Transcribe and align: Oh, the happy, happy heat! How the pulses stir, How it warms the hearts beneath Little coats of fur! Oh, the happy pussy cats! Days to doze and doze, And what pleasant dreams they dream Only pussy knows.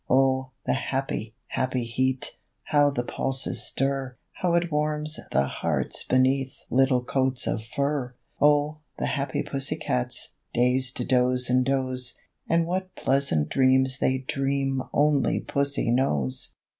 Oh, 0.09 0.49
the 0.65 0.73
happy, 0.73 1.35
happy 1.45 1.83
heat! 1.83 2.35
How 2.63 2.89
the 2.89 3.03
pulses 3.03 3.61
stir, 3.61 4.15
How 4.31 4.55
it 4.55 4.71
warms 4.71 5.19
the 5.31 5.45
hearts 5.45 6.03
beneath 6.05 6.57
Little 6.71 7.03
coats 7.03 7.45
of 7.45 7.63
fur! 7.63 8.15
Oh, 8.41 8.79
the 8.97 9.05
happy 9.05 9.43
pussy 9.43 9.75
cats! 9.75 10.33
Days 10.55 10.91
to 10.93 11.05
doze 11.05 11.51
and 11.51 11.63
doze, 11.63 12.17
And 12.49 12.65
what 12.65 12.95
pleasant 12.95 13.49
dreams 13.49 13.99
they 13.99 14.17
dream 14.17 14.81
Only 14.91 15.39
pussy 15.39 15.91
knows. 15.91 16.55